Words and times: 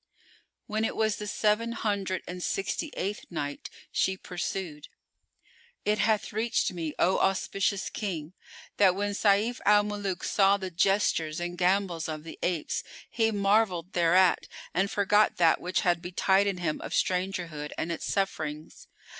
When 0.65 0.83
it 0.83 0.95
was 0.95 1.17
the 1.17 1.27
Seven 1.27 1.73
Hundred 1.73 2.23
and 2.27 2.41
Sixty 2.41 2.91
eighth 2.97 3.25
Night, 3.29 3.69
She 3.91 4.17
pursued, 4.17 4.87
It 5.85 5.99
hath 5.99 6.33
reached 6.33 6.73
me, 6.73 6.95
O 6.97 7.19
auspicious 7.19 7.87
King, 7.91 8.33
that 8.77 8.95
when 8.95 9.11
Sayf 9.13 9.59
al 9.63 9.83
Muluk 9.83 10.23
saw 10.23 10.57
the 10.57 10.71
gestures 10.71 11.39
and 11.39 11.55
gambols 11.55 12.09
of 12.09 12.23
the 12.23 12.39
apes, 12.41 12.83
he 13.11 13.29
marvelled 13.29 13.93
thereat 13.93 14.47
and 14.73 14.89
forgot 14.89 15.37
that 15.37 15.61
which 15.61 15.81
had 15.81 16.01
betided 16.01 16.57
him 16.57 16.81
of 16.81 16.93
strangerhood 16.93 17.71
and 17.77 17.91
its 17.91 18.11
sufferings. 18.11 18.87